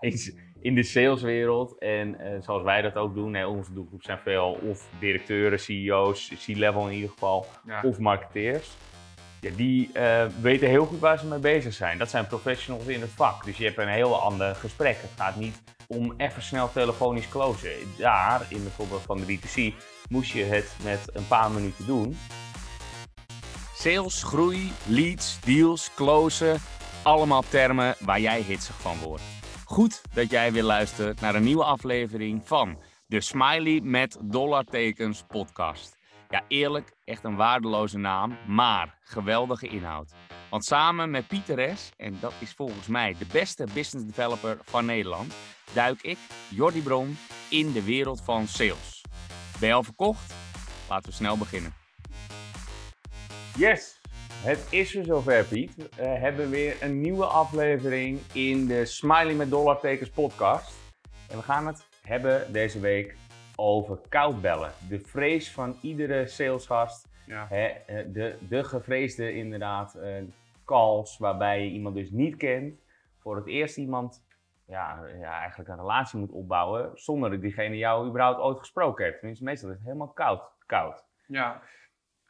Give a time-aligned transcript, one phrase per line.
[0.00, 1.78] in, in de saleswereld.
[1.78, 6.32] En eh, zoals wij dat ook doen, hè, onze doelgroep zijn veel of directeuren, CEO's,
[6.46, 7.80] C-level in ieder geval, Ja.
[7.82, 8.68] of marketeers.
[9.40, 11.98] Ja, die eh, weten heel goed waar ze mee bezig zijn.
[11.98, 13.44] Dat zijn professionals in het vak.
[13.44, 14.96] Dus je hebt een heel ander gesprek.
[15.00, 17.70] Het gaat niet om even snel telefonisch closen.
[17.98, 19.74] Daar, in het voorbeeld van de B2C,
[20.08, 22.16] moest je het met een paar minuten doen.
[23.74, 26.56] Sales, groei, leads, deals, closen.
[27.02, 29.22] Allemaal termen waar jij hitsig van wordt.
[29.68, 35.96] Goed dat jij weer luistert naar een nieuwe aflevering van de Smiley met dollartekens podcast.
[36.28, 40.12] Ja, eerlijk, echt een waardeloze naam, maar geweldige inhoud.
[40.50, 44.84] Want samen met Pieter S., en dat is volgens mij de beste business developer van
[44.84, 45.34] Nederland,
[45.72, 46.18] duik ik,
[46.50, 47.16] Jordi Bron,
[47.50, 49.04] in de wereld van sales.
[49.60, 50.34] Ben je al verkocht?
[50.88, 51.74] Laten we snel beginnen.
[53.56, 53.97] Yes,
[54.44, 55.74] het is weer zover Piet.
[55.96, 60.94] We hebben weer een nieuwe aflevering in de Smiley met dollartekens podcast.
[61.30, 63.16] En we gaan het hebben deze week
[63.56, 64.72] over koudbellen.
[64.88, 67.08] De vrees van iedere salesgast.
[67.26, 67.46] Ja.
[67.48, 70.22] Hè, eh, de, de gevreesde inderdaad eh,
[70.64, 72.80] calls waarbij je iemand dus niet kent.
[73.18, 74.26] Voor het eerst iemand
[74.66, 79.18] ja, ja, eigenlijk een relatie moet opbouwen zonder dat diegene jou überhaupt ooit gesproken heeft.
[79.18, 80.42] Tenminste, meestal is het helemaal koud.
[80.66, 81.04] koud.
[81.26, 81.62] Ja.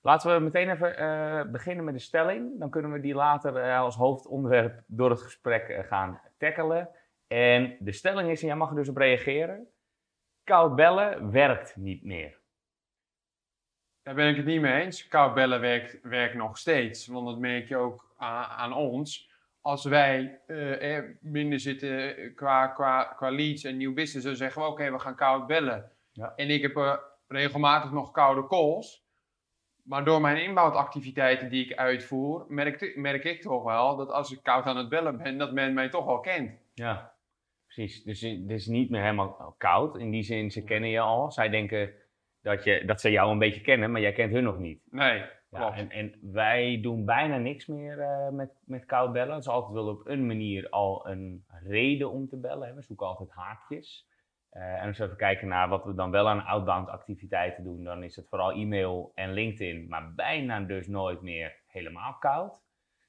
[0.02, 2.58] Laten we meteen even eh, beginnen met de stelling.
[2.58, 6.88] Dan kunnen we die later eh, als hoofdonderwerp door het gesprek eh, gaan tackelen.
[7.26, 9.66] En de stelling is, en jij mag er dus op reageren.
[10.44, 12.38] Koud bellen werkt niet meer.
[14.02, 15.08] Daar ben ik het niet mee eens.
[15.08, 17.06] Koud bellen werkt, werkt nog steeds.
[17.06, 19.30] Want dat merk je ook aan, aan ons.
[19.60, 20.40] Als wij
[21.20, 25.14] minder zitten qua, qua, qua leads en nieuw business, dan zeggen we oké, we gaan
[25.14, 25.90] koud bellen.
[26.12, 26.32] Ja.
[26.36, 29.07] En ik heb regelmatig nog koude calls.
[29.88, 34.42] Maar door mijn inboundactiviteiten die ik uitvoer, merk, merk ik toch wel dat als ik
[34.42, 36.50] koud aan het bellen ben, dat men mij toch wel kent.
[36.74, 37.12] Ja,
[37.64, 38.02] precies.
[38.02, 39.96] Dus het is niet meer helemaal koud.
[39.96, 41.30] In die zin, ze kennen je al.
[41.32, 41.92] Zij denken
[42.42, 44.80] dat, je, dat ze jou een beetje kennen, maar jij kent hun nog niet.
[44.90, 45.18] Nee,
[45.50, 45.76] Ja, klopt.
[45.76, 49.34] en, en wij doen bijna niks meer eh, met, met koud bellen.
[49.34, 52.68] Het is altijd wel op een manier al een reden om te bellen.
[52.68, 52.74] Hè.
[52.74, 54.07] We zoeken altijd haakjes.
[54.50, 57.84] Eh, en als we even kijken naar wat we dan wel aan outbound activiteiten doen,
[57.84, 62.62] dan is het vooral e-mail en LinkedIn, maar bijna dus nooit meer helemaal koud.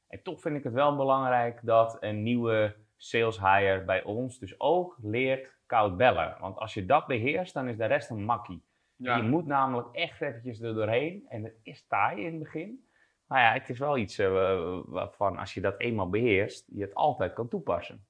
[0.08, 4.60] En toch vind ik het wel belangrijk dat een nieuwe sales hire bij ons dus
[4.60, 6.38] ook leert koud bellen.
[6.40, 8.64] Want als je dat beheerst, dan is de rest een makkie.
[8.96, 9.16] Ja.
[9.16, 11.26] Je moet namelijk echt eventjes er doorheen.
[11.30, 12.88] En het is taai in het begin.
[13.26, 16.96] Maar ja, het is wel iets eh, waarvan als je dat eenmaal beheerst, je het
[16.96, 18.06] altijd kan toepassen.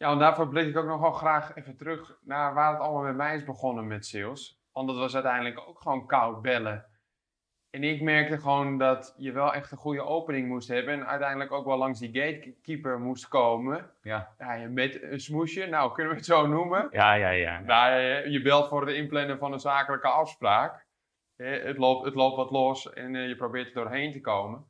[0.00, 3.02] Ja, want daarvoor blik ik ook nog wel graag even terug naar waar het allemaal
[3.02, 4.60] met mij is begonnen met sales.
[4.72, 6.84] Want dat was uiteindelijk ook gewoon koud bellen.
[7.70, 10.94] En ik merkte gewoon dat je wel echt een goede opening moest hebben.
[10.94, 13.90] En uiteindelijk ook wel langs die gatekeeper moest komen.
[14.02, 16.88] Ja, Ja, met een smoesje, nou kunnen we het zo noemen.
[16.90, 17.28] ja, ja.
[17.30, 17.60] ja.
[17.60, 20.86] Nou, je- je belt voor het inplannen van een zakelijke afspraak.
[21.36, 24.64] Eh, Het loopt, het loopt wat los en eh, je probeert er doorheen te komen.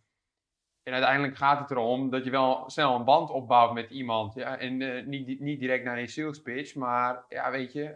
[0.82, 4.34] En uiteindelijk gaat het erom dat je wel snel een band opbouwt met iemand.
[4.34, 4.58] Ja?
[4.58, 7.94] En eh, niet, niet direct naar een sales pitch, maar ja, weet je,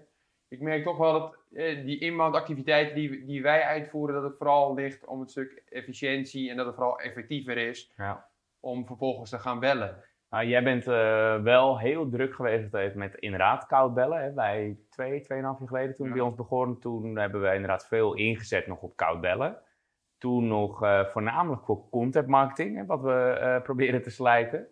[0.49, 4.37] ik merk toch wel dat eh, die inbound activiteiten die, die wij uitvoeren, dat het
[4.39, 8.29] vooral ligt om het stuk efficiëntie en dat het vooral effectiever is ja.
[8.61, 10.05] om vervolgens te gaan bellen.
[10.31, 14.23] Nou, jij bent eh, wel heel druk geweest met inderdaad koud bellen.
[14.23, 14.33] Hè?
[14.33, 16.13] Wij twee, tweeënhalf jaar geleden toen Ja.
[16.13, 19.59] bij ons begon, toen hebben we inderdaad veel ingezet nog op koud bellen.
[20.25, 24.67] Toen nog eh, voornamelijk voor content marketing, hè, wat we eh, proberen te slijten.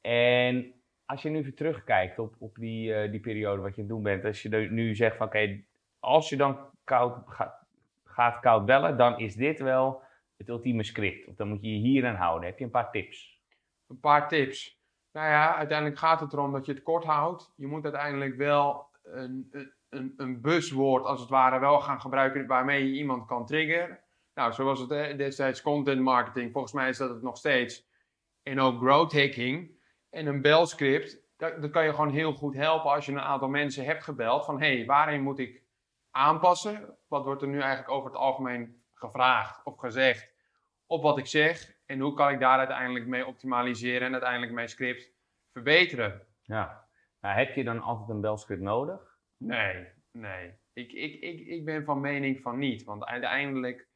[0.00, 3.86] En als je nu weer terugkijkt op, op die, eh, die periode wat je aan
[3.88, 5.60] het doen bent, als je nu zegt van oké,
[5.98, 7.66] als je dan koud gaat,
[8.04, 10.02] gaat koud bellen, dan is dit wel
[10.36, 11.28] het ultieme script.
[11.28, 12.48] Of dan moet je je hier aan houden.
[12.48, 13.42] Heb je een paar tips?
[13.88, 14.80] Een paar tips.
[15.12, 17.52] Nou ja, uiteindelijk gaat het erom dat je het kort houdt.
[17.56, 19.50] Je moet uiteindelijk wel een,
[19.90, 23.98] een, een buswoord als het ware wel gaan gebruiken waarmee je iemand kan triggeren.
[24.34, 27.86] Nou, zoals het destijds content marketing, volgens mij is dat het nog steeds.
[28.42, 29.78] En ook growth hacking
[30.10, 31.22] en een belscript.
[31.36, 34.44] Dat, dat kan je gewoon heel goed helpen als je een aantal mensen hebt gebeld
[34.44, 35.62] van hé, hey, waarin moet ik
[36.10, 36.96] aanpassen?
[37.08, 40.32] Wat wordt er nu eigenlijk over het algemeen gevraagd of gezegd
[40.86, 41.72] op wat ik zeg?
[41.86, 45.12] En hoe kan ik daar uiteindelijk mee optimaliseren en uiteindelijk mijn script
[45.52, 46.26] verbeteren?
[46.42, 46.88] Ja.
[47.20, 49.18] Nou, heb je dan altijd een belscript nodig?
[49.36, 50.54] Nee, nee.
[50.72, 52.84] Ik, ik, ik, ik ben van mening van niet.
[52.84, 53.88] Want uiteindelijk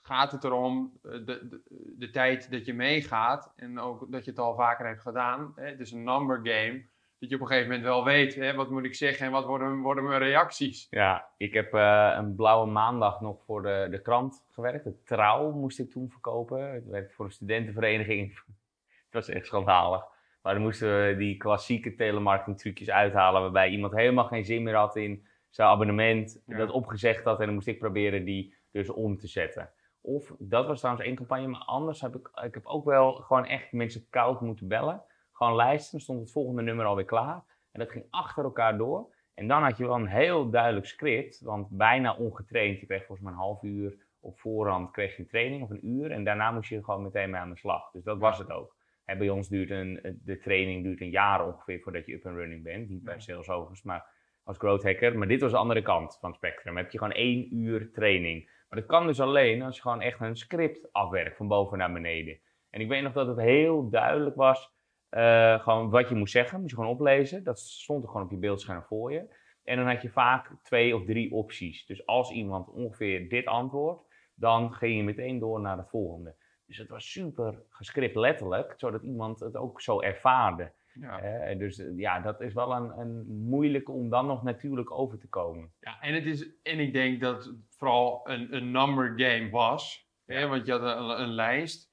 [0.00, 1.60] gaat het erom eh, de, de,
[1.98, 3.52] de tijd dat je meegaat.
[3.56, 5.52] En ook dat je het al vaker hebt gedaan.
[5.56, 5.66] Hè?
[5.66, 6.84] Het is een number game.
[7.18, 9.44] Dat je op een gegeven moment wel weet, hè, wat moet ik zeggen en wat
[9.44, 10.86] worden, worden mijn reacties.
[10.90, 14.84] Ja, ik heb eh, een blauwe maandag nog voor de, de krant gewerkt.
[14.84, 16.74] De Trouw moest ik toen verkopen.
[16.74, 18.28] Ik werkte voor een studentenvereniging.
[19.04, 20.04] Het was echt schandalig.
[20.42, 24.74] Maar dan moesten we die klassieke telemarketing trucjes uithalen, waarbij iemand helemaal geen zin meer
[24.74, 26.56] had in zijn abonnement, Ja.
[26.56, 29.70] dat opgezegd had en dan moest ik proberen die dus om te zetten.
[30.00, 33.46] Of, dat was trouwens één campagne, maar anders heb ik, ik heb ook wel gewoon
[33.46, 35.02] echt mensen koud moeten bellen.
[35.32, 37.44] Gewoon lijsten, dan stond het volgende nummer alweer klaar.
[37.72, 39.14] En dat ging achter elkaar door.
[39.34, 42.80] En dan had je wel een heel duidelijk script, want bijna ongetraind.
[42.80, 45.86] Je kreeg volgens mij een half uur op voorhand kreeg je een training of een
[45.86, 46.10] uur.
[46.10, 47.90] En daarna moest je gewoon meteen mee aan de slag.
[47.90, 48.76] Dus dat was het ook.
[49.04, 52.36] En bij ons duurt een, de training duurt een jaar ongeveer voordat je up and
[52.36, 52.88] running bent.
[52.88, 54.06] Niet bij sales overigens, maar
[54.44, 55.18] als growth hacker.
[55.18, 56.74] Maar dit was de andere kant van het spectrum.
[56.74, 58.50] Dan heb je gewoon één uur training.
[58.70, 61.92] Maar dat kan dus alleen als je gewoon echt een script afwerkt van boven naar
[61.92, 62.38] beneden.
[62.70, 64.72] En ik weet nog dat het heel duidelijk was,
[65.08, 66.58] eh, gewoon wat je moest zeggen.
[66.58, 67.44] Moest je gewoon oplezen.
[67.44, 69.38] Dat stond er gewoon op je beeldscherm voor je.
[69.64, 71.86] En dan had je vaak twee of drie opties.
[71.86, 74.02] Dus als iemand ongeveer dit antwoordt,
[74.34, 76.34] dan ging je meteen door naar het volgende.
[76.66, 80.72] Dus het was super gescript letterlijk, zodat iemand het ook zo ervaarde.
[80.94, 81.20] Ja.
[81.20, 85.18] En Dus eh, ja, dat is wel een, een moeilijke om dan nog natuurlijk over
[85.18, 85.72] te komen.
[85.80, 90.08] Ja, en, het is, en ik denk dat het vooral een, een number game was.
[90.26, 90.46] Hè?
[90.48, 91.90] Want je had een, een lijst.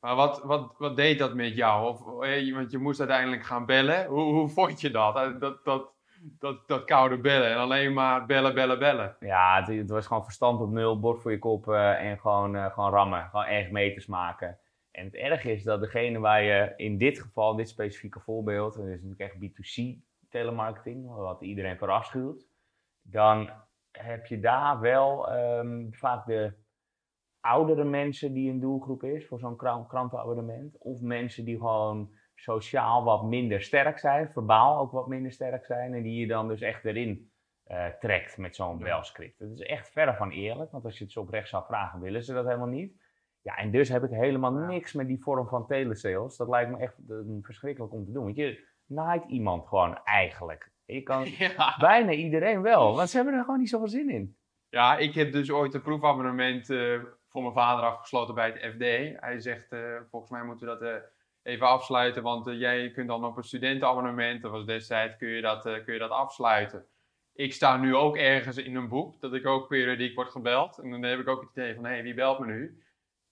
[0.00, 1.88] Maar wat, wat, wat deed dat met jou?
[1.88, 2.04] Of,
[2.54, 4.06] want je moest uiteindelijk gaan bellen.
[4.06, 5.16] Hoe, hoe vond je dat?
[5.16, 5.92] Eh, Dat, dat,
[6.38, 6.68] dat?
[6.68, 7.50] dat koude bellen.
[7.50, 9.16] En alleen maar bellen, bellen, bellen.
[9.20, 12.56] Ja, het, het was gewoon verstand op nul, bord voor je kop eh, en gewoon,
[12.56, 13.28] eh, gewoon rammen.
[13.30, 14.58] Gewoon echt meters maken.
[14.90, 18.84] En het erge is dat degene waar je in dit geval, dit specifieke voorbeeld, en
[18.84, 19.98] dit is natuurlijk echt B2C
[20.28, 22.48] telemarketing, wat iedereen voor afschuwt,
[23.02, 23.50] dan
[23.90, 26.52] heb je daar wel ehm, vaak de
[27.40, 30.78] oudere mensen die een doelgroep is voor zo'n kran- krantenabonnement.
[30.78, 35.94] Of mensen die gewoon sociaal wat minder sterk zijn, verbaal ook wat minder sterk zijn.
[35.94, 37.30] En die je dan dus echt erin
[37.64, 39.38] eh, trekt met zo'n belscript.
[39.38, 42.24] Dat is echt verre van eerlijk, want als je het zo oprecht zou vragen, willen
[42.24, 42.99] ze dat helemaal niet.
[43.42, 46.36] Ja, en dus heb ik helemaal niks met die vorm van telesales.
[46.36, 48.24] Dat lijkt me echt eh, verschrikkelijk om te doen.
[48.24, 50.70] Want je naait iemand gewoon eigenlijk.
[50.84, 51.76] Je kan Ja.
[51.78, 54.36] bijna iedereen wel, want ze hebben er gewoon niet zoveel zin in.
[54.68, 56.98] Ja, ik heb dus ooit een proefabonnement eh,
[57.28, 59.20] voor mijn vader afgesloten bij het FD.
[59.20, 61.02] Hij zegt, eh, volgens mij moeten we dat
[61.42, 65.62] even afsluiten, want jij kunt dan op een studentenabonnement, dat was destijds, kun je dat,
[65.62, 66.84] kun je dat afsluiten.
[67.34, 70.78] Ik sta nu ook ergens in een boek, dat ik ook periodiek word gebeld.
[70.78, 72.82] En dan heb ik ook het idee van, hé, hey, wie belt me nu?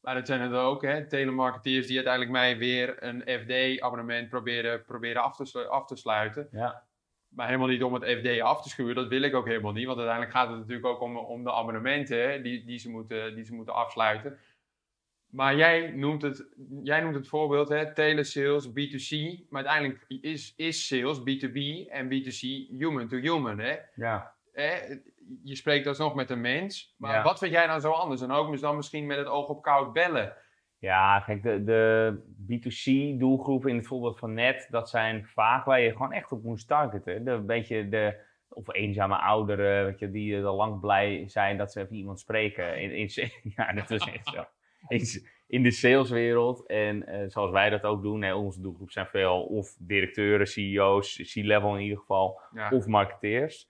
[0.00, 5.22] Maar dat zijn het ook, hè, telemarketeers die uiteindelijk mij weer een FD-abonnement proberen, proberen
[5.22, 6.48] af, te, af te sluiten.
[6.50, 6.86] Ja.
[7.28, 9.86] Maar helemaal niet om het FD af te schuwen, dat wil ik ook helemaal niet.
[9.86, 13.34] Want uiteindelijk gaat het natuurlijk ook om, om de abonnementen hè, die, die, ze moeten,
[13.34, 14.38] die ze moeten afsluiten.
[15.30, 16.48] Maar jij noemt het,
[16.82, 19.40] jij noemt het voorbeeld, hè, telesales, B2C.
[19.48, 23.58] Maar uiteindelijk is, is sales B2B en B2C human to human.
[23.58, 23.76] Hè?
[23.94, 24.34] Ja.
[24.52, 24.96] Hè?
[25.42, 26.94] Je spreekt alsnog met een mens.
[26.98, 27.22] Maar Ja.
[27.22, 28.20] wat vind jij dan zo anders?
[28.20, 30.36] En ook dan misschien met het oog op koud bellen.
[30.78, 35.92] Ja, kijk, de, de B2C-doelgroepen in het voorbeeld van net, dat zijn vaak waar je
[35.92, 37.24] gewoon echt op moet targeten.
[37.24, 41.72] De, een beetje de, of eenzame ouderen, weet je, die al lang blij zijn dat
[41.72, 42.80] ze even iemand spreken.
[42.80, 44.44] In, in, ja, dat is echt zo.
[44.88, 45.02] In,
[45.46, 49.42] in de saleswereld, en eh, zoals wij dat ook doen, hè, onze doelgroep zijn veel
[49.42, 52.70] of directeuren, CEO's, C-level in ieder geval, Ja.
[52.70, 53.68] of marketeers.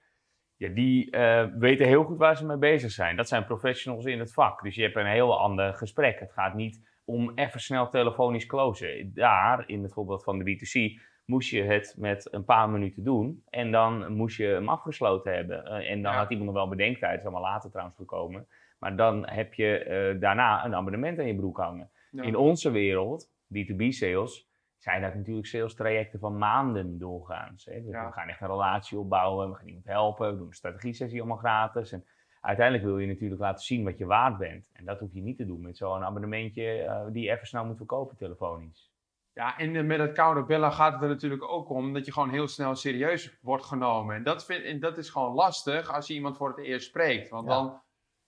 [0.58, 3.16] Ja, die eh, weten heel goed waar ze mee bezig zijn.
[3.16, 4.62] Dat zijn professionals in het vak.
[4.62, 6.20] Dus je hebt een heel ander gesprek.
[6.20, 9.10] Het gaat niet om even snel telefonisch closen.
[9.14, 13.42] Daar, in het voorbeeld van de B2C, moest je het met een paar minuten doen.
[13.50, 15.64] En dan moest je hem afgesloten hebben.
[15.64, 16.18] Eh, en dan Ja.
[16.18, 17.10] had iemand nog wel bedenktijd.
[17.10, 18.46] Dat is allemaal later trouwens gekomen.
[18.78, 21.90] Maar dan heb je eh, daarna een abonnement aan je broek hangen.
[22.10, 22.22] Ja.
[22.22, 24.47] In onze wereld, B2B sales,
[24.78, 27.64] zijn dat natuurlijk sales trajecten van maanden doorgaans.
[27.64, 27.82] Hè.
[27.82, 28.06] Dus Ja.
[28.06, 31.36] We gaan echt een relatie opbouwen, we gaan iemand helpen, we doen een strategie-sessie allemaal
[31.38, 31.92] gratis.
[31.92, 32.04] En
[32.40, 34.70] uiteindelijk wil je natuurlijk laten zien wat je waard bent.
[34.72, 37.64] En dat hoef je niet te doen met zo'n abonnementje eh, die je even snel
[37.64, 38.92] moet verkopen telefonisch.
[39.32, 42.12] Ja, en eh, met het koude bellen gaat het er natuurlijk ook om dat je
[42.12, 44.16] gewoon heel snel serieus wordt genomen.
[44.16, 47.28] En dat, vind, en dat is gewoon lastig als je iemand voor het eerst spreekt.
[47.28, 47.54] Want Ja.
[47.54, 47.82] dan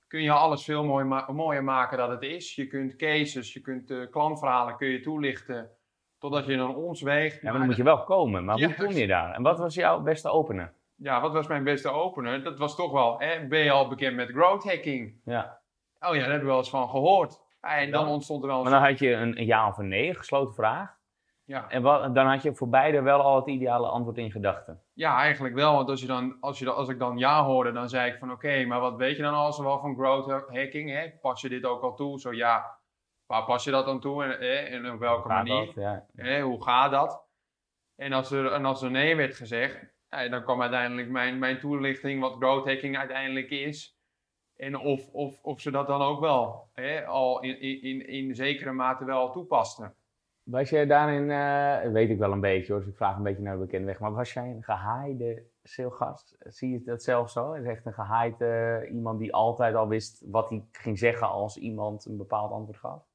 [0.06, 2.54] kun je alles veel mooi ma- mooier maken dan het is.
[2.54, 5.70] Je kunt cases, je kunt eh, klantverhalen kun je toelichten
[6.20, 7.34] totdat je dan ons weegt.
[7.40, 8.44] Ja, maar dan moet je wel komen.
[8.44, 9.34] Maar hoe kom je daar?
[9.34, 10.72] En wat was jouw beste opener?
[10.96, 12.42] Ja, wat was mijn beste opener?
[12.42, 15.20] Dat was toch wel, hè, ben je al bekend met growth hacking?
[15.24, 15.58] Ja.
[16.00, 17.40] Oh ja, daar heb ik wel eens van gehoord.
[17.60, 18.80] En dan Dan- ontstond er wel Maar eens...
[18.80, 20.98] dan had je een, een ja of een nee, gesloten vraag.
[21.44, 21.68] Ja.
[21.68, 24.80] En wat, dan had je voor beide wel al het ideale antwoord in gedachten.
[24.92, 25.74] Ja, eigenlijk wel.
[25.74, 28.32] Want als, je dan, als, je, als ik dan ja hoorde, dan zei ik van
[28.32, 30.90] oké, maar wat weet je dan al zo wel van growth hacking?
[30.90, 31.10] Hè?
[31.20, 32.20] Pas je dit ook al toe?
[32.20, 32.78] Zo ja,
[33.30, 34.40] waar pas je dat dan toe en,
[34.84, 35.66] en op welke Gaat manier?
[35.66, 35.74] dat?
[35.74, 36.06] Ja.
[36.16, 36.40] Hè?
[36.40, 37.24] Hoe gaat dat?
[37.96, 42.20] En als, er, en als er nee werd gezegd, dan kwam uiteindelijk mijn, mijn toelichting
[42.20, 43.98] wat growth hacking uiteindelijk is.
[44.56, 46.68] En of, of, of ze dat dan ook wel
[47.06, 49.94] al in, in, in, in zekere mate wel toepasten.
[50.42, 53.42] Was jij daarin, uh, weet ik wel een beetje hoor, dus ik vraag een beetje
[53.42, 56.36] naar de bekende weg, maar was jij een gehaaide salesgast?
[56.38, 57.52] Zie je dat zelf zo?
[57.52, 61.56] Is echt een gehaald uh, iemand die altijd al wist wat hij ging zeggen als
[61.56, 63.08] iemand een bepaald antwoord gaf?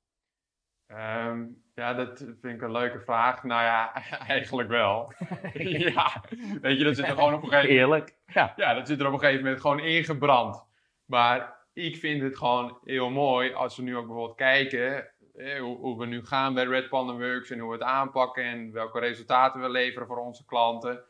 [0.87, 3.43] Um, ja, dat vind ik een leuke vraag.
[3.43, 3.93] Nou ja,
[4.27, 5.13] eigenlijk wel.
[5.93, 6.23] ja,
[6.61, 7.91] weet je, dat zit er gewoon op een gegeven moment...
[7.91, 8.15] Eerlijk.
[8.25, 8.53] Ja.
[8.55, 10.63] ja, dat zit er op een gegeven moment gewoon ingebrand.
[11.05, 15.77] Maar ik vind het gewoon heel mooi als we nu ook bijvoorbeeld kijken eh, hoe,
[15.77, 18.99] hoe, we nu gaan bij Red Panda Works en hoe we het aanpakken en welke
[18.99, 21.03] resultaten we leveren voor onze klanten.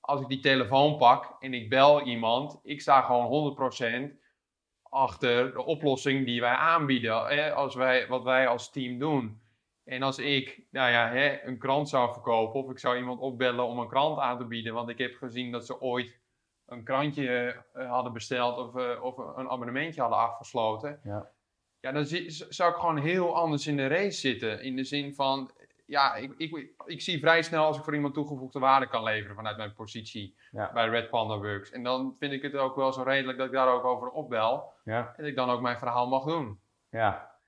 [0.00, 3.56] Als ik die telefoon pak en ik bel iemand, ik sta gewoon
[4.12, 4.19] 100%
[4.90, 9.40] achter de oplossing die wij aanbieden, hè, als wij, wat wij als team doen.
[9.84, 13.66] En als ik nou ja, hè, een krant zou verkopen of ik zou iemand opbellen
[13.66, 16.18] om een krant aan te bieden, want ik heb gezien dat ze ooit
[16.66, 21.00] een krantje uh, hadden besteld of, uh, of een abonnementje hadden afgesloten.
[21.04, 21.30] Ja,
[21.80, 24.62] ja dan zou ik gewoon heel anders in de race zitten.
[24.62, 25.50] In de zin van,
[25.90, 29.36] ja, ik, ik, ik zie vrij snel als ik voor iemand toegevoegde waarde kan leveren
[29.36, 31.70] vanuit mijn positie bij Red Panda Works.
[31.70, 34.72] En dan vind ik het ook wel zo redelijk dat ik daar ook over opbel.
[34.84, 35.14] Ja.
[35.16, 36.60] En ik dan ook mijn verhaal mag doen.
[36.90, 37.38] Ja.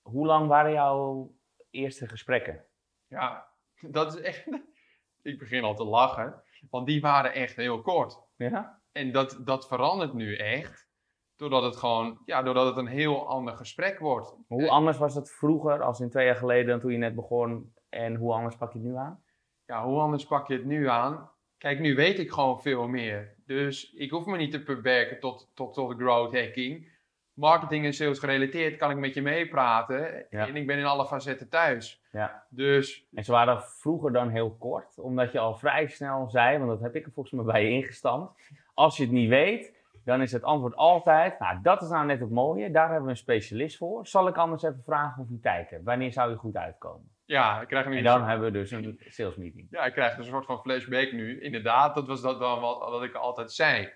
[0.00, 1.34] Hoe lang waren jouw
[1.70, 2.64] eerste gesprekken?
[3.06, 3.48] Ja,
[3.96, 4.46] dat is echt.
[5.22, 8.18] ik begin al te lachen, want die waren echt heel kort.
[8.36, 8.80] Ja?
[8.92, 10.90] En dat, dat verandert nu echt.
[11.36, 14.36] Doordat het gewoon, ja, doordat het een heel ander gesprek wordt.
[14.46, 17.72] Hoe anders was het vroeger, als in twee jaar geleden, toen je net begon?
[17.88, 19.22] En hoe anders pak je het nu aan?
[19.66, 21.30] Ja, hoe anders pak je het nu aan?
[21.58, 23.34] Kijk, nu weet ik gewoon veel meer.
[23.46, 26.90] Dus ik hoef me niet te beperken tot, tot, tot growth hacking.
[27.32, 30.30] Marketing en sales gerelateerd kan ik met je meepraten.
[30.30, 32.02] En ik ben in alle facetten thuis.
[32.12, 32.46] Ja.
[32.50, 33.06] Dus...
[33.14, 36.80] En ze waren vroeger dan heel kort, omdat je al vrij snel zei, want dat
[36.80, 38.50] heb ik er volgens mij bij je ingestampt.
[38.74, 42.20] Als je het niet weet, dan is het antwoord altijd, nou dat is nou net
[42.20, 44.06] het mooie, daar hebben we een specialist voor.
[44.06, 45.84] Zal ik anders even vragen of u tijd hebt?
[45.84, 47.10] Wanneer zou je goed uitkomen?
[47.24, 49.66] Ja, ik krijg nu En dan hebben we dus een sales meeting.
[49.70, 51.40] Ja, ik krijg dus een soort van flashback nu.
[51.40, 53.92] Inderdaad, dat was dat dan wat, wat ik altijd zei.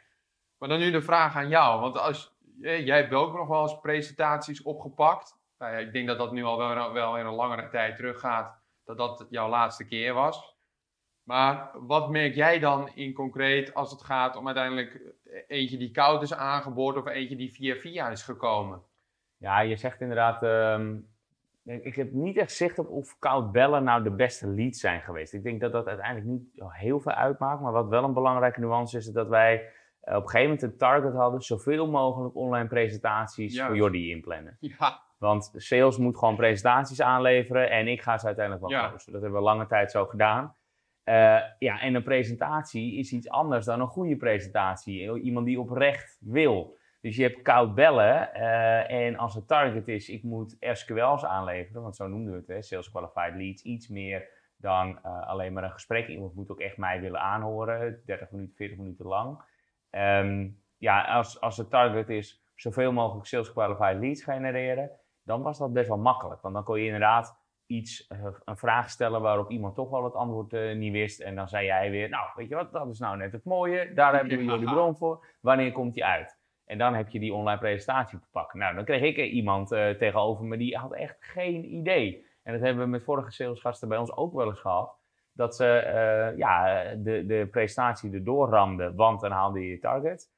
[0.58, 3.80] Maar dan nu de vraag aan jou, want als, jij hebt ook nog wel eens
[3.80, 5.38] presentaties opgepakt.
[5.58, 8.96] Nou ik denk dat dat nu al wel, wel in een langere tijd teruggaat, dat
[8.96, 10.55] dat jouw laatste keer was.
[11.26, 15.00] Maar wat merk jij dan in concreet als het gaat om uiteindelijk
[15.48, 18.82] eentje die koud is aangeboord of eentje die via via is gekomen?
[19.36, 20.96] Ja, je zegt inderdaad, ehm,
[21.62, 25.32] ik heb niet echt zicht op of koud bellen nou de beste leads zijn geweest.
[25.32, 28.96] Ik denk dat dat uiteindelijk niet heel veel uitmaakt, maar wat wel een belangrijke nuance
[28.96, 29.54] is, is dat wij
[30.00, 34.56] eh, op een gegeven moment een target hadden, zoveel mogelijk online presentaties voor Jordi inplannen.
[34.60, 35.02] Ja.
[35.18, 38.88] Want sales moet gewoon presentaties aanleveren en ik ga ze uiteindelijk wel ja.
[38.88, 39.12] posten.
[39.12, 40.55] Dat hebben we lange tijd zo gedaan.
[41.08, 45.20] Uh, ja, en een presentatie is iets anders dan een goede presentatie.
[45.20, 46.76] Iemand die oprecht wil.
[47.00, 51.82] Dus je hebt koud bellen uh, en als het target is, ik moet SQL's aanleveren,
[51.82, 55.64] want zo noemden we het, hè, Sales Qualified Leads, iets meer dan uh, alleen maar
[55.64, 56.08] een gesprek.
[56.08, 59.42] Iemand moet ook echt mij willen aanhoren, 30 minuten, 40 minuten lang.
[59.90, 64.90] Um, ja, als, als het target is zoveel mogelijk Sales Qualified Leads genereren,
[65.22, 66.40] dan was dat best wel makkelijk.
[66.40, 70.14] Want dan kon je inderdaad iets, uh, een vraag stellen waarop iemand toch wel het
[70.14, 71.20] antwoord uh, niet wist.
[71.20, 73.92] En dan zei jij weer, nou, weet je wat, dat is nou net het mooie.
[73.94, 75.26] Daar hebben we jullie bron voor.
[75.40, 76.38] Wanneer komt die uit?
[76.64, 78.58] En dan heb je die online presentatie te pakken.
[78.58, 82.26] Nou, dan kreeg ik iemand uh, tegenover me die had echt geen idee.
[82.42, 84.98] En dat hebben we met vorige salesgasten bij ons ook wel eens gehad.
[85.32, 90.30] Dat ze ja, de, de presentatie erdoor ramden, want dan haalde je je target.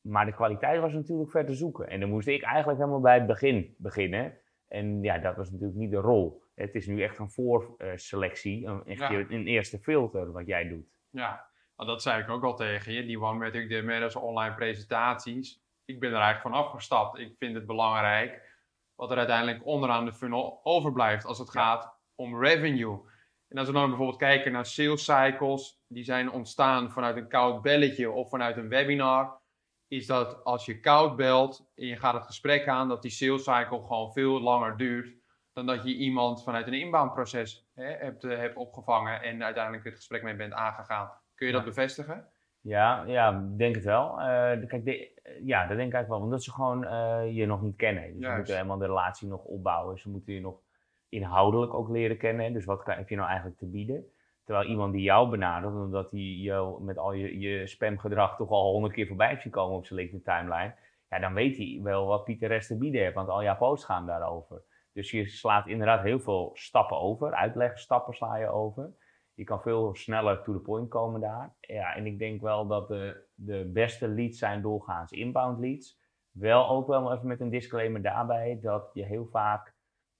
[0.00, 1.88] Maar de kwaliteit was natuurlijk ver te zoeken.
[1.88, 4.38] En dan moest ik eigenlijk helemaal bij het begin beginnen.
[4.68, 6.43] En ja, dat was natuurlijk niet de rol.
[6.54, 10.98] Het is nu echt een voorselectie, een, echt een eerste filter wat jij doet.
[11.10, 13.06] Ja, dat zei ik ook al tegen je.
[13.06, 15.62] Die one met de met online presentaties.
[15.84, 17.18] Ik ben er eigenlijk van afgestapt.
[17.18, 18.52] Ik vind het belangrijk
[18.94, 23.12] wat er uiteindelijk onderaan de funnel overblijft als het gaat om revenue.
[23.48, 27.62] En als we dan bijvoorbeeld kijken naar sales cycles, die zijn ontstaan vanuit een koud
[27.62, 29.40] belletje of vanuit een webinar,
[29.88, 33.44] is dat als je koud belt en je gaat het gesprek aan, dat die sales
[33.44, 35.22] cycle gewoon veel langer duurt
[35.54, 40.22] dan dat je iemand vanuit een inbouwproces hebt, uh, hebt opgevangen en uiteindelijk het gesprek
[40.22, 41.10] mee bent aangegaan.
[41.34, 42.28] Kun je dat bevestigen?
[42.60, 44.10] Ja, ja, denk het wel.
[44.10, 44.24] Uh,
[44.66, 46.20] kijk, de, ja, dat denk ik eigenlijk wel.
[46.20, 48.18] Omdat ze gewoon uh, je nog niet kennen.
[48.18, 49.98] Dus ze moeten helemaal de relatie nog opbouwen.
[49.98, 50.60] Ze moeten je nog
[51.08, 52.52] inhoudelijk ook leren kennen.
[52.52, 54.04] Dus wat heb je nou eigenlijk te bieden?
[54.44, 58.72] Terwijl iemand die jou benadert, omdat hij jou met al je, je spamgedrag toch al
[58.72, 60.74] honderd keer voorbij heeft komen op zijn LinkedIn timeline.
[61.10, 63.84] Ja, dan weet hij wel wat Pieter Rest te bieden heeft, want al jouw posts
[63.84, 64.62] gaan daarover.
[64.94, 68.92] Dus je slaat inderdaad heel veel stappen over, uitlegstappen sla je over.
[69.34, 71.54] Je kan veel sneller to the point komen daar.
[71.60, 76.00] Ja, en ik denk wel dat de, de beste leads zijn doorgaans inbound leads.
[76.30, 79.74] Wel ook wel even met een disclaimer daarbij dat je heel vaak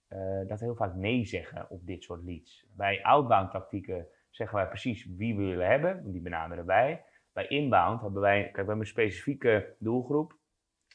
[0.08, 2.66] uh, dat heel vaak nee zeggen op dit soort leads.
[2.76, 7.04] Bij outbound tactieken zeggen wij precies wie we willen hebben, die benaderen wij.
[7.32, 10.38] Bij inbound hebben wij, kijk, we hebben een specifieke doelgroep,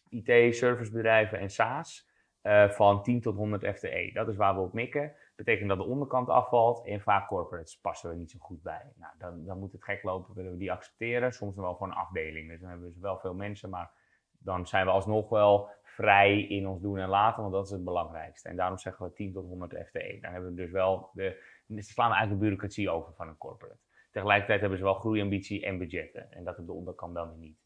[0.09, 2.08] IT, servicebedrijven en SaaS,
[2.49, 4.09] uh, van 10 tot 100 FTE.
[4.13, 5.13] Dat is waar we op mikken.
[5.35, 8.91] Betekent dat de onderkant afvalt en vaak corporates passen we niet zo goed bij.
[8.95, 11.33] Nou, dan, dan moet het gek lopen, willen we die accepteren.
[11.33, 12.49] Soms wel voor een afdeling.
[12.49, 13.91] Dus dan hebben we wel veel mensen, maar
[14.39, 17.83] dan zijn we alsnog wel vrij in ons doen en laten, want dat is het
[17.83, 18.49] belangrijkste.
[18.49, 20.17] En daarom zeggen we 10 tot 100 FTE.
[20.21, 23.37] Dan hebben we dus wel de, dan slaan we eigenlijk de bureaucratie over van een
[23.37, 23.79] corporate.
[24.11, 26.31] Tegelijkertijd hebben ze wel groeiambitie en budgetten.
[26.31, 27.57] En dat op de onderkant dan weer niet.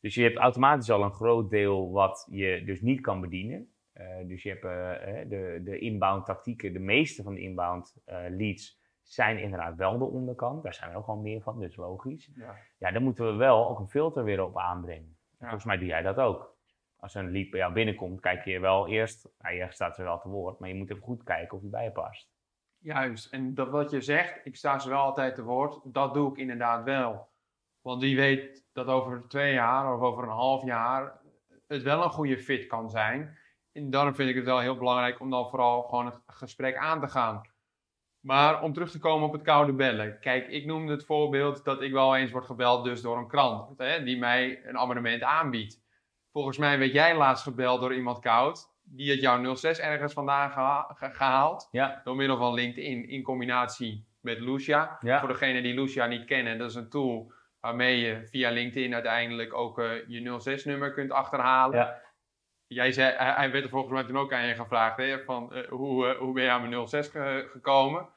[0.00, 3.72] Dus je hebt automatisch al een groot deel wat je dus niet kan bedienen.
[3.94, 8.16] Uh, dus je hebt uh, de, de inbound tactieken, de meeste van de inbound uh,
[8.28, 10.62] leads zijn inderdaad wel de onderkant.
[10.62, 12.30] Daar zijn er ook al meer van, dus logisch.
[12.34, 12.56] Ja.
[12.78, 15.16] ja, dan moeten we wel ook een filter weer op aanbrengen.
[15.30, 15.36] Ja.
[15.38, 16.56] Volgens mij doe jij dat ook.
[16.96, 20.18] Als een lead bij jou binnenkomt, kijk je wel eerst, nou, je staat er wel
[20.18, 22.30] te woord, maar je moet even goed kijken of hij bij je past.
[22.78, 26.30] Juist, en dat wat je zegt, ik sta ze wel altijd te woord, dat doe
[26.30, 27.28] ik inderdaad wel.
[27.80, 31.20] Want wie weet dat over twee jaar of over een half jaar
[31.66, 33.38] het wel een goede fit kan zijn.
[33.72, 37.00] En daarom vind ik het wel heel belangrijk om dan vooral gewoon het gesprek aan
[37.00, 37.40] te gaan.
[38.20, 40.18] Maar om terug te komen op het koude bellen.
[40.20, 43.78] Kijk, ik noemde het voorbeeld dat ik wel eens word gebeld dus door een krant.
[43.78, 45.80] Hè, die mij een abonnement aanbiedt.
[46.32, 48.70] Volgens mij werd jij laatst gebeld door iemand koud.
[48.84, 50.50] Die had jouw 06 ergens vandaan
[50.96, 51.68] gehaald.
[51.70, 52.00] Ja.
[52.04, 54.98] Door middel van LinkedIn in combinatie met Lucia.
[55.00, 59.54] Voor degenen die Lucia niet kennen, dat is een tool waarmee je via LinkedIn uiteindelijk
[59.54, 61.78] ook uh, je 06-nummer kunt achterhalen.
[61.78, 62.00] Ja.
[62.72, 66.06] Jij zei, hij werd er volgens mij toen ook aan je gevraagd, van uh, hoe,
[66.06, 68.08] uh, hoe ben je aan mijn 06 ge gekomen?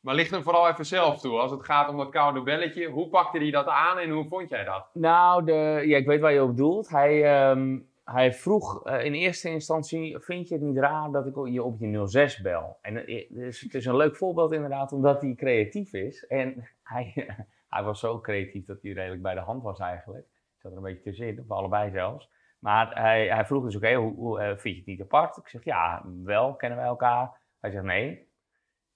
[0.00, 1.38] Maar licht hem vooral even zelf toe.
[1.38, 4.48] Als het gaat om dat koude belletje, hoe pakte hij dat aan en hoe vond
[4.48, 4.90] jij dat?
[4.92, 6.88] Nou, de, ja, ik weet waar je op doelt.
[6.88, 11.34] Hij, um, hij vroeg uh, in eerste instantie: Vind je het niet raar dat ik
[11.48, 12.78] je op je 06 bel?
[12.82, 16.26] En dus, het is een leuk voorbeeld, inderdaad, omdat hij creatief is.
[16.26, 17.12] En hij,
[17.68, 20.24] hij was zo creatief dat hij redelijk bij de hand was, eigenlijk.
[20.24, 22.30] Ik zat er een beetje tussenin, of allebei zelfs.
[22.60, 25.36] Maar hij, hij vroeg dus: Oké, hoe, hoe uh, vind je het niet apart?
[25.36, 27.38] Ik zeg: Ja, wel, kennen wij elkaar?
[27.60, 28.28] Hij zegt: Nee.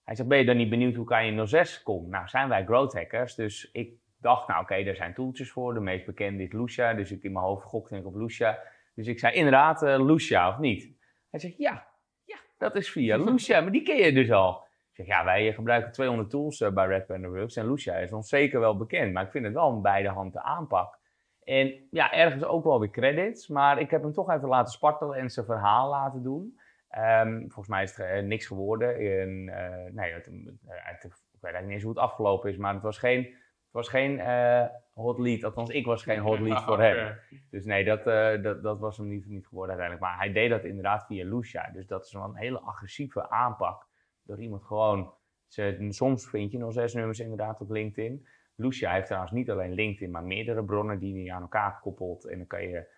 [0.04, 2.08] Hij zegt, ben je dan niet benieuwd hoe kan je 06 komt?
[2.08, 5.74] Nou, zijn wij growth hackers, dus ik dacht, nou oké, okay, er zijn tooltjes voor.
[5.74, 8.58] De meest bekende is Lucia, dus ik in mijn hoofd gokte ik op Lucia.
[8.94, 10.96] Dus ik zei, inderdaad, uh, Lucia of niet?
[11.30, 11.86] Hij zegt, ja,
[12.24, 14.62] ja, dat is via Lucia, maar die ken je dus al.
[14.90, 18.28] Ik zeg, ja, wij gebruiken 200 tools bij Red Panda Works en Lucia is ons
[18.28, 19.12] zeker wel bekend.
[19.12, 20.98] Maar ik vind het wel een beide handen aanpak.
[21.44, 25.18] En ja, ergens ook wel weer credits, maar ik heb hem toch even laten spartelen
[25.18, 26.58] en zijn verhaal laten doen.
[26.98, 29.02] Um, volgens mij is er uh, niks geworden.
[29.02, 29.26] Uh,
[29.92, 32.98] nee, het, het, ik weet eigenlijk niet eens hoe het afgelopen is, maar het was
[32.98, 35.44] geen, het was geen uh, hot lead.
[35.44, 37.18] Althans, ik was geen hot lead voor hem.
[37.50, 38.04] Dus nee, dat,
[38.42, 40.10] dat, dat was hem niet, niet geworden uiteindelijk.
[40.10, 41.70] Maar hij deed dat inderdaad via Lucia.
[41.72, 43.86] Dus dat is wel een hele agressieve aanpak.
[44.22, 45.14] Door iemand gewoon.
[45.46, 48.26] Ze, soms vind je 06 nummers inderdaad op LinkedIn.
[48.56, 52.28] Lucia heeft trouwens niet alleen LinkedIn, maar meerdere bronnen die hij aan elkaar koppelt.
[52.28, 52.92] En dan kan je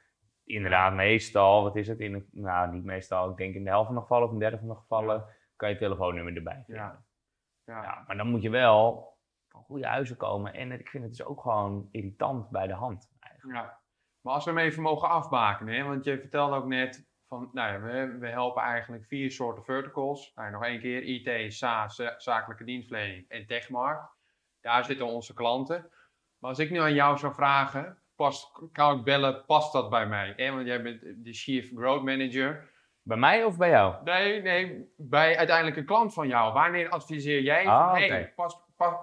[0.44, 2.00] inderdaad, meestal, wat is het?
[2.00, 4.58] In, nou, niet meestal, ik denk in de helft van de gevallen of een derde
[4.58, 5.24] van de gevallen
[5.56, 6.84] kan je telefoonnummer erbij vinden.
[6.84, 7.04] Ja.
[7.64, 7.82] Ja.
[7.82, 8.04] ja.
[8.06, 9.14] maar dan moet je wel
[9.48, 10.54] van goede huizen komen.
[10.54, 13.12] En ik vind het dus ook gewoon irritant bij de hand.
[13.20, 13.58] Eigenlijk.
[13.58, 13.80] Ja.
[14.20, 15.82] Maar als we hem even mogen afbakenen, hè?
[15.82, 20.32] want je vertelde ook net van, nou ja, we, we helpen eigenlijk vier soorten verticals.
[20.34, 24.15] Nou, nog één keer, IT, SaaS, zakelijke dienstverlening en techmarkt.
[24.66, 25.90] Daar zitten onze klanten.
[26.38, 30.06] Maar als ik nu aan jou zou vragen, past, kan ik bellen, past dat bij
[30.06, 30.34] mij?
[30.34, 32.70] Eh, want jij bent de Chief Growth Manager.
[33.02, 34.04] Bij mij of bij jou?
[34.04, 36.52] Nee, nee, bij uiteindelijk een klant van jou.
[36.52, 37.66] Wanneer adviseer jij?
[37.66, 38.94] Ah, van, hey, pas, pas,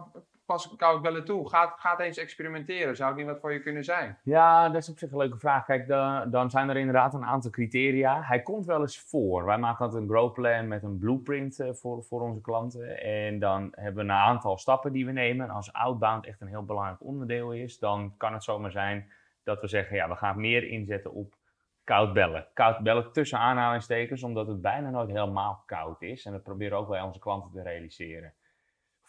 [0.45, 1.49] pas ik bellen toe?
[1.49, 2.95] Ga, ga eens experimenteren.
[2.95, 4.17] Zou het niet wat voor je kunnen zijn?
[4.23, 5.65] Ja, dat is op zich een leuke vraag.
[5.65, 5.87] Kijk,
[6.31, 8.21] dan zijn er inderdaad een aantal criteria.
[8.21, 9.45] Hij komt wel eens voor.
[9.45, 13.01] Wij maken altijd een growth plan met een blueprint uh, voor, voor onze klanten.
[13.01, 15.45] En dan hebben we een aantal stappen die we nemen.
[15.45, 19.11] En als outbound echt een heel belangrijk onderdeel is, dan kan het zomaar zijn
[19.43, 21.33] dat we zeggen, ja, we gaan meer inzetten op
[21.83, 22.47] koud bellen.
[22.53, 26.25] Koud bellen tussen aanhalingstekens, omdat het bijna nooit helemaal koud is.
[26.25, 28.33] En dat proberen ook bij onze klanten te realiseren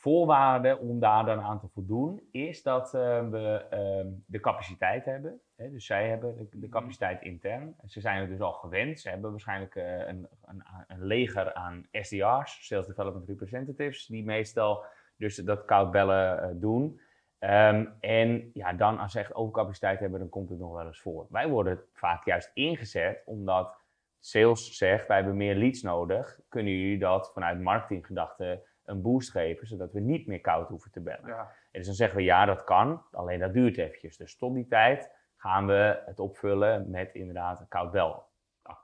[0.05, 5.41] voorwaarde om daar dan aan te voldoen is dat uh, we uh, de capaciteit hebben.
[5.57, 5.71] Hè?
[5.71, 6.69] Dus zij hebben de, mhm.
[6.69, 7.77] capaciteit intern.
[7.87, 9.01] Ze zijn er dus al gewend.
[9.01, 14.85] Ze hebben waarschijnlijk uh, een, een, een, leger aan SDR's, Sales Development Representatives, die meestal
[15.17, 17.01] dus dat koud bellen eh, doen.
[17.39, 21.01] Um, en ja, dan als ze echt overcapaciteit hebben, dan komt het nog wel eens
[21.01, 21.27] voor.
[21.31, 23.77] Wij worden vaak juist ingezet omdat
[24.21, 26.41] sales zegt, wij hebben meer leads nodig.
[26.49, 31.01] Kunnen jullie dat vanuit marketinggedachten een boost geven, zodat we niet meer koud hoeven te
[31.01, 31.27] bellen.
[31.27, 31.41] Ja.
[31.41, 34.17] En dus dan zeggen we ja, dat kan, alleen dat duurt eventjes.
[34.17, 38.27] Dus tot die tijd gaan we het opvullen met inderdaad koud bel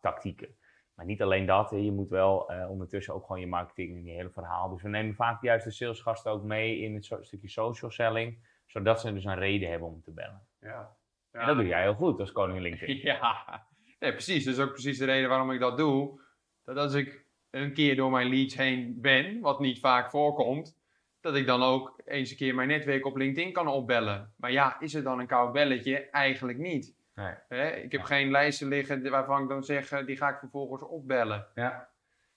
[0.00, 0.58] tactieken.
[0.94, 4.12] Maar niet alleen dat, je moet wel eh, ondertussen ook gewoon je marketing en je
[4.12, 4.68] hele verhaal.
[4.68, 9.00] Dus we nemen vaak juist de salesgasten ook mee in het stukje social selling, zodat
[9.00, 10.46] ze dus een reden hebben om te bellen.
[10.60, 10.96] Ja.
[11.30, 12.96] En dat doe jij heel goed als koning LinkedIn.
[13.12, 13.66] Ja,
[13.98, 14.44] nee, precies.
[14.44, 16.20] Dat is ook precies de reden waarom ik dat doe.
[16.64, 20.78] Dat als ik een keer door mijn leads heen ben, wat niet vaak voorkomt,
[21.20, 24.32] dat ik dan ook eens een keer mijn netwerk op LinkedIn kan opbellen.
[24.36, 26.10] Maar ja, is het dan een koud belletje?
[26.10, 26.94] Eigenlijk niet.
[27.14, 27.34] Nee.
[27.48, 27.70] Hè?
[27.70, 31.46] Ik heb geen lijsten liggen waarvan ik dan zeg, eh, die ga ik vervolgens opbellen.
[31.54, 31.88] Ja.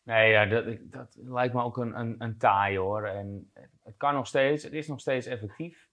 [0.04, 3.06] Nee, ja, dat, dat lijkt me ook een, een, een taai hoor.
[3.06, 3.52] En
[3.84, 5.90] het kan nog steeds, het is nog steeds effectief.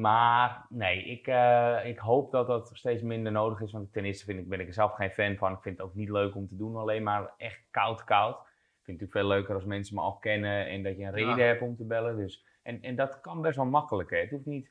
[0.00, 3.72] Maar nee, ik, eh, ik hoop dat dat steeds minder nodig is.
[3.72, 5.52] Want ten eerste vind ik, ben ik er zelf geen fan van.
[5.52, 8.34] Ik vind het ook niet leuk om te doen, alleen maar echt koud, koud.
[8.34, 8.42] Ik
[8.82, 11.36] vind het natuurlijk veel leuker als mensen me al kennen en dat je een reden
[11.36, 11.44] Ja.
[11.44, 12.16] hebt om te bellen.
[12.16, 14.10] Dus, en, en dat kan best wel makkelijk.
[14.10, 14.16] Hè.
[14.18, 14.70] Het hoeft niet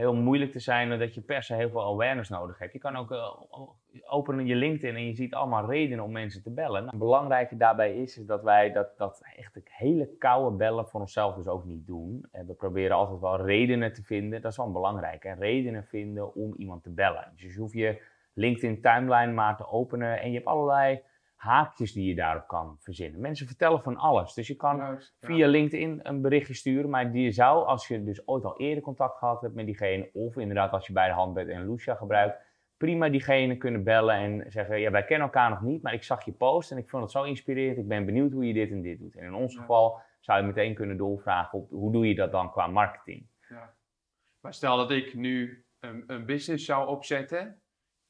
[0.00, 2.72] heel moeilijk te zijn dat je per se heel veel awareness nodig hebt.
[2.72, 3.40] Je kan ook eh,
[4.06, 6.80] openen je LinkedIn en je ziet allemaal redenen om mensen te bellen.
[6.80, 11.00] Nou, het belangrijke daarbij is, is dat wij dat, dat echt hele koude bellen voor
[11.00, 12.26] onszelf dus ook niet doen.
[12.32, 14.42] En we proberen altijd wel redenen te vinden.
[14.42, 15.22] Dat is wel belangrijk.
[15.22, 15.32] Hè?
[15.32, 17.32] Redenen vinden om iemand te bellen.
[17.36, 18.02] Dus je hoeft je
[18.34, 21.02] LinkedIn timeline maar te openen en je hebt allerlei
[21.40, 23.20] haakjes die je daarop kan verzinnen.
[23.20, 24.34] Mensen vertellen van alles.
[24.34, 25.28] Dus je kan Juist, ja.
[25.28, 26.90] via LinkedIn een berichtje sturen.
[26.90, 30.36] Maar die zou, als je dus ooit al eerder contact gehad hebt met diegene, of
[30.36, 32.38] inderdaad als je bij de hand bent en Lucia gebruikt,
[32.76, 36.24] prima diegene kunnen bellen en zeggen: Ja, wij kennen elkaar nog niet, maar ik zag
[36.24, 37.78] je post en ik vond het zo inspirerend.
[37.78, 39.16] Ik ben benieuwd hoe je dit en dit doet.
[39.16, 39.60] En in ons Ja.
[39.60, 43.26] geval zou je meteen kunnen doorvragen op hoe doe je dat dan qua marketing.
[43.48, 43.74] Ja.
[44.40, 47.60] Maar stel dat ik nu een, een business zou opzetten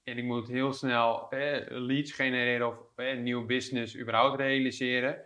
[0.04, 1.26] en ik moet heel snel
[1.68, 5.22] leads genereren of eh, nieuw business überhaupt realiseren,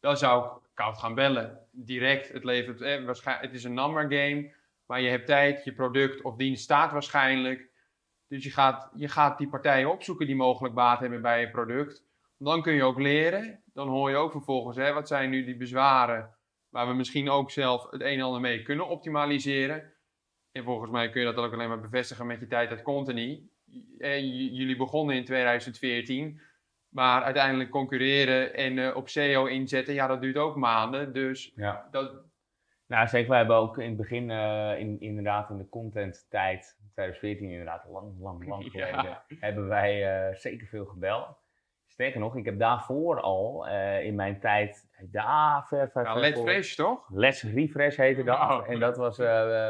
[0.00, 1.58] dan zou ik koud gaan bellen.
[1.70, 2.80] Direct, het levert,
[3.24, 4.54] het is een number game,
[4.86, 7.70] maar je hebt tijd, je product of dienst staat waarschijnlijk.
[8.28, 12.04] Dus je gaat, je gaat die partijen opzoeken die mogelijk baat hebben bij je product.
[12.38, 13.62] Dan kun je ook leren.
[13.72, 16.34] Dan hoor je ook vervolgens, hè, wat zijn nu die bezwaren
[16.72, 19.92] waar we misschien ook zelf het een en ander mee kunnen optimaliseren.
[20.52, 23.50] En volgens mij kun je dat ook alleen maar bevestigen met je tijd uit Contini.
[23.98, 26.40] Jullie begonnen in 2014,
[26.88, 31.12] maar uiteindelijk concurreren en eh, op SEO inzetten, ja, dat duurt ook maanden.
[31.12, 31.88] Dus Ja.
[31.90, 32.12] dat,
[32.86, 33.28] Nou, zeker.
[33.28, 37.84] Wij hebben ook in het begin, eh, in, inderdaad in de content tijd, 2014 inderdaad,
[37.88, 38.86] lang, lang, lang Ja.
[38.86, 41.40] geleden, hebben wij eh, zeker veel gebeld.
[41.86, 43.68] Sterker nog, ik heb daarvoor al
[44.02, 47.08] in mijn tijd, daar ver, ver, nou, ver let voor- fresh toch?
[47.10, 48.66] Let's Refresh heette dat.
[48.66, 49.18] En dat was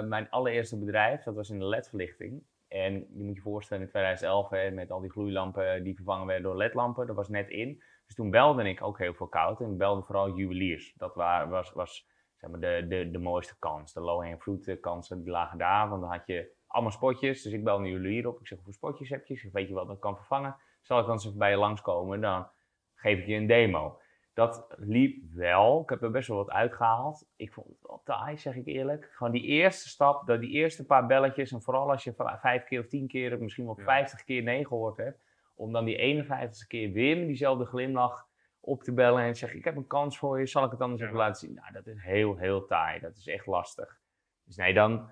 [0.09, 1.23] mijn allereerste bedrijf.
[1.23, 2.43] Dat was in de LED-verlichting.
[2.72, 6.44] En je moet je voorstellen, in 2011, hè, met al die gloeilampen die vervangen werden
[6.44, 7.82] door LED-lampen, dat was net in.
[8.06, 9.61] Dus toen belde ik ook heel veel koud.
[9.61, 10.94] En belde vooral juweliers.
[10.96, 13.92] Dat wa- was, was zeg maar, de, de, de mooiste kans.
[13.92, 15.88] De low-hanging fruit kansen, die lagen daar.
[15.88, 17.42] Want dan had je allemaal spotjes.
[17.42, 18.40] Dus ik belde een juwelier op.
[18.40, 19.35] Ik zeg, hoeveel spotjes heb je?
[19.35, 20.56] Ik zeg, weet je wat dat kan vervangen?
[20.82, 22.20] Zal ik dan eens even bij je langskomen?
[22.20, 22.48] Dan
[22.94, 24.00] geef ik je een demo.
[24.35, 25.81] Dat liep wel.
[25.83, 27.29] Ik heb er best wel wat uitgehaald.
[27.37, 29.11] Ik vond het wel taai, zeg ik eerlijk.
[29.12, 31.53] Gewoon die eerste stap, dat die eerste paar belletjes.
[31.53, 33.85] En vooral als je vijf keer of tien keer, of misschien wel Ja.
[33.85, 35.25] vijftig keer nee gehoord hebt.
[35.55, 38.29] Om dan die 51ste keer weer met diezelfde glimlach
[38.61, 39.23] op te bellen.
[39.23, 40.47] En te zeggen, ik heb een kans voor je.
[40.47, 41.07] Zal ik het anders Ja.
[41.07, 41.55] even laten zien?
[41.55, 43.01] Nou, dat is heel, heel taai.
[43.01, 44.01] Dat is echt lastig.
[44.45, 45.09] Dus nee, dan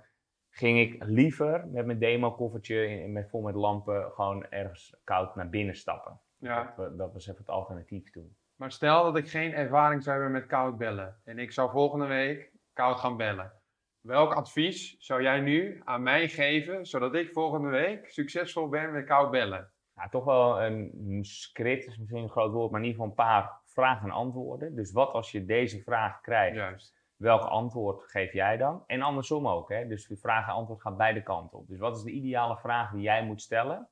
[0.49, 5.75] ging ik liever met mijn demo-koffertje met, vol met lampen gewoon ergens koud naar binnen
[5.77, 6.21] stappen.
[6.37, 6.75] Ja.
[6.77, 8.37] Dat, dat was even het alternatief toen.
[8.61, 12.07] Maar stel dat ik geen ervaring zou hebben met koud bellen en ik zou volgende
[12.07, 13.53] week koud gaan bellen.
[14.01, 19.07] Welk advies zou jij nu aan mij geven, zodat ik volgende week succesvol ben met
[19.07, 19.71] koud bellen?
[19.95, 23.27] Ja, toch wel een script, is misschien een groot woord, maar in ieder geval een
[23.27, 24.75] paar vragen en antwoorden.
[24.75, 26.97] Dus wat als je deze vraag krijgt, Juist.
[27.17, 28.85] welk antwoord geef jij dan?
[28.87, 29.87] En andersom ook, hè?
[29.87, 31.69] dus de vraag en antwoord gaat beide kanten op.
[31.69, 33.89] Dus wat is de ideale vraag die jij moet stellen,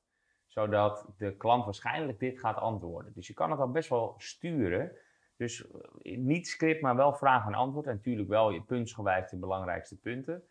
[0.63, 3.13] zodat de klant waarschijnlijk dit gaat antwoorden.
[3.15, 4.93] Dus je kan het al best wel sturen.
[5.37, 5.67] Dus
[6.03, 7.87] eh, niet script, maar wel vraag en antwoord.
[7.87, 10.43] En natuurlijk wel je puntsgewijs de belangrijkste punten.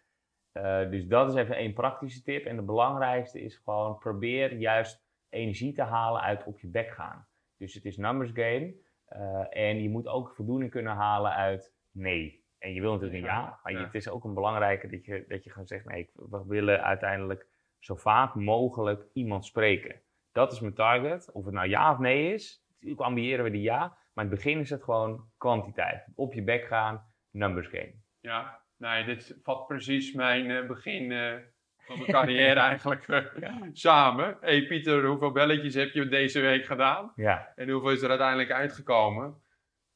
[0.52, 2.46] Eh, dus dat is even één praktische tip.
[2.46, 7.28] En de belangrijkste is gewoon probeer juist energie te halen uit op je bek gaan.
[7.58, 8.86] Dus het is numbers game.
[9.08, 12.46] eh, en je moet ook voldoening kunnen halen uit nee.
[12.58, 13.84] En je wil natuurlijk een ja, maar Ja.
[13.84, 16.84] het is ook een belangrijke dat je, dat je gewoon zegt: nee, ik- we willen
[16.84, 17.48] uiteindelijk
[17.80, 20.02] zo vaak mogelijk iemand spreken.
[20.32, 21.32] Dat is mijn target.
[21.32, 23.98] Of het nou ja of nee is, natuurlijk ambiëren we die ja.
[24.14, 26.08] Maar in het begin is het gewoon kwantiteit.
[26.16, 27.94] Op je bek gaan, numbers game.
[28.20, 31.34] Ja, nee, dit vat precies mijn eh, begin eh,
[31.78, 34.38] van mijn carrière eigenlijk eh, samen.
[34.42, 37.12] hey Pieter, hoeveel belletjes heb je deze week gedaan?
[37.16, 39.42] Ja, En hoeveel is er uiteindelijk uitgekomen?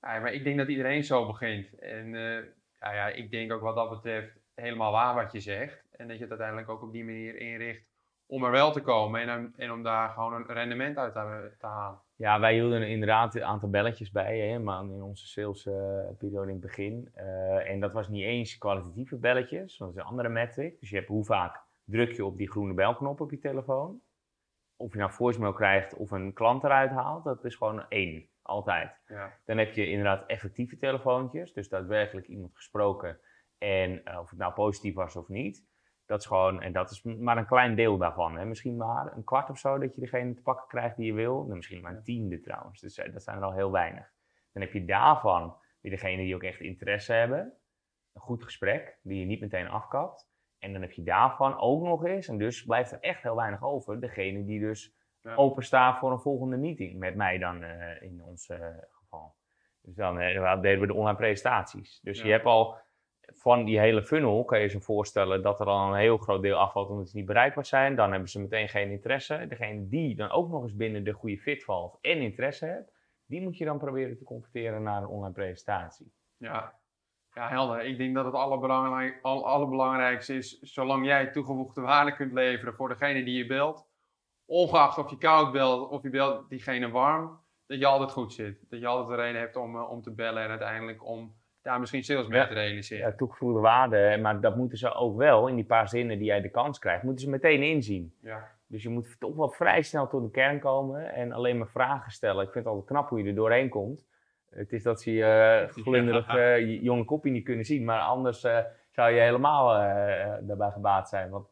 [0.02, 1.80] Ja, maar ik denk dat iedereen zo begint.
[1.80, 2.12] En
[2.80, 5.84] ja, ja, ik denk ook wat dat betreft helemaal waar wat je zegt.
[6.02, 7.90] En dat je het uiteindelijk ook op die manier inricht
[8.26, 11.52] om er wel te komen en, om- en om daar gewoon een rendement uit te,
[11.60, 12.00] te halen.
[12.16, 16.62] Ja, wij hielden inderdaad een aantal belletjes bij, hè, maar in onze salesperiode in het
[16.62, 17.12] begin.
[17.16, 20.80] Uh, en dat was niet eens kwalitatieve belletjes, dat is een andere metric.
[20.80, 24.02] Dus je hebt hoe vaak druk je op die groene belknop op je telefoon.
[24.76, 29.02] Of je nou voicemail krijgt of een klant eruit haalt, dat is gewoon één, altijd.
[29.08, 29.38] Ja.
[29.46, 33.20] Dan heb je inderdaad effectieve telefoontjes, dus daadwerkelijk iemand gesproken
[33.58, 35.70] en uh, of het nou positief was of niet.
[36.12, 38.38] Dat is gewoon, en dat is maar een klein deel daarvan.
[38.38, 38.46] Hè.
[38.46, 41.44] Misschien maar een kwart of zo dat je degene te pakken krijgt die je wil.
[41.44, 42.82] Nou, misschien maar een tiende trouwens.
[42.82, 44.12] Dus eh, dat zijn er al heel weinig.
[44.54, 47.54] Dan heb je daarvan weer degene die ook echt interesse hebben.
[48.14, 50.30] Een goed gesprek, die je niet meteen afkapt.
[50.60, 53.64] En dan heb je daarvan ook nog eens, en dus blijft er echt heel weinig
[53.64, 55.36] over, degene die dus ja.
[55.36, 57.00] openstaan voor een volgende meeting.
[57.00, 58.58] Met mij dan uh, in ons uh,
[58.90, 59.36] geval.
[59.82, 62.00] Dus dan uh, deden we de online presentaties.
[62.00, 62.78] Dus je hebt al
[63.36, 66.58] van die hele funnel kan je je voorstellen dat er al een heel groot deel
[66.58, 67.96] afvalt omdat ze niet bereikbaar zijn.
[67.96, 69.46] Dan hebben ze meteen geen interesse.
[69.48, 72.92] Degene die dan ook nog eens binnen de goede fit valt en interesse hebt,
[73.26, 76.12] die moet je dan proberen te converteren naar een online presentatie.
[76.38, 76.74] Ja,
[77.34, 77.86] ja helder.
[77.86, 82.90] Ik denk dat het allerbelangrijk, al, allerbelangrijkste is, zolang jij toegevoegde waarde kunt leveren voor
[82.90, 83.88] degene die je belt,
[84.46, 88.70] ongeacht of je koud belt of je belt diegene warm, dat je altijd goed zit.
[88.70, 91.80] Dat je altijd een reden hebt om, eh, om te bellen en uiteindelijk om daar
[91.80, 93.08] misschien sales mee te realiseren.
[93.08, 96.42] Ja, toegevoegde waarde, maar dat moeten ze ook wel in die paar zinnen die jij
[96.42, 98.14] de kans krijgt, moeten ze meteen inzien.
[98.22, 98.52] Ja.
[98.68, 102.12] Dus je moet toch wel vrij snel tot de kern komen en alleen maar vragen
[102.12, 102.46] stellen.
[102.46, 104.06] Ik vind het altijd knap hoe je er doorheen komt.
[104.50, 108.44] Het is dat ze je uh, glunderig uh, jonge kopje niet kunnen zien, maar anders
[108.44, 109.68] uh, zou je helemaal
[110.42, 111.30] daarbij gebaat zijn.
[111.30, 111.50] Want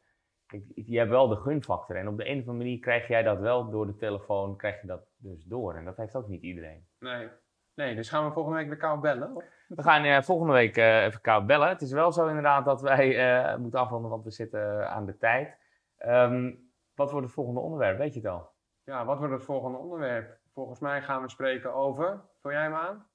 [0.76, 3.40] je hebt wel de gunfactor en op de een of andere manier krijg jij dat
[3.40, 5.76] wel door de telefoon, krijg je dat dus door.
[5.76, 6.86] En dat heeft ook niet iedereen.
[7.00, 7.28] Nee,
[7.80, 9.36] nee dus gaan we volgende week weer kou bellen?
[9.36, 9.44] Of?
[9.68, 11.68] We gaan uh, volgende week uh, even koud bellen.
[11.68, 13.08] Het is wel zo inderdaad dat wij
[13.52, 15.58] uh, moeten afronden, want we zitten aan de tijd.
[16.06, 17.98] Um, wat wordt het volgende onderwerp?
[17.98, 18.50] Weet je het al?
[18.84, 20.38] Ja, wat wordt het volgende onderwerp?
[20.54, 22.22] Volgens mij gaan we spreken over.
[22.42, 23.08] Vul jij hem aan?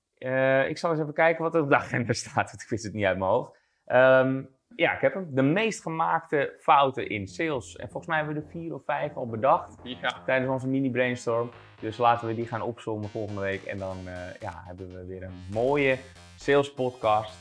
[0.69, 2.93] ik zal eens even kijken wat er op de agenda staat, want ik wist het
[2.93, 3.59] niet uit mijn hoofd.
[3.87, 5.29] Um, ja, ik heb hem.
[5.31, 7.77] De meest gemaakte fouten in sales.
[7.77, 10.23] En volgens mij hebben we er vier of vijf al bedacht ja.
[10.27, 11.51] tijdens onze mini-brainstorm.
[11.81, 13.65] Dus laten we die gaan opzommen volgende week.
[13.65, 13.97] En dan
[14.41, 15.99] ja, hebben we weer een mooie
[16.37, 17.39] Sales Podcast.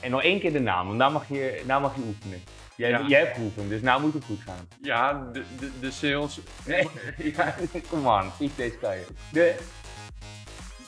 [0.00, 2.40] En nog één keer de naam, want nou mag je, nou mag je oefenen.
[2.76, 3.02] Jij, ja.
[3.06, 4.68] jij hebt geoefend, dus nou moet het goed gaan.
[4.80, 6.40] Ja, de, de, de sales...
[6.66, 6.88] Nee,
[7.36, 7.54] ja,
[7.90, 9.06] kom aan, ik deze kan je.
[9.32, 9.58] De...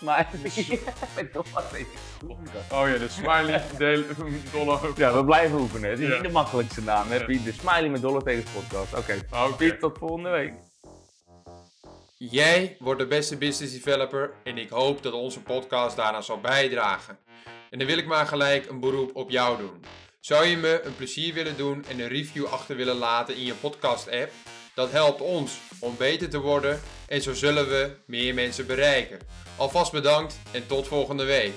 [0.03, 0.27] Smiley.
[2.73, 3.63] oh ja, de Smiley
[4.53, 4.81] Dollar.
[4.97, 5.91] Ja, we blijven oefenen.
[5.91, 7.09] Het is niet de makkelijkste naam.
[7.09, 8.95] Heb je de Smiley met Dollar tegen podcast.
[8.95, 9.51] Oké, okay.
[9.51, 9.71] okay.
[9.71, 10.53] tot volgende week.
[12.17, 17.19] Jij wordt de beste business developer en ik hoop dat onze podcast daarna zal bijdragen.
[17.71, 19.85] En dan wil ik maar gelijk een beroep op jou doen.
[20.21, 23.55] Zou je me een plezier willen doen en een review achter willen laten in je
[23.55, 24.33] podcast-app?
[24.75, 26.81] Dat helpt ons om beter te worden
[27.13, 29.19] en zo zullen we meer mensen bereiken.
[29.57, 31.53] Alvast bedankt en tot volgende week.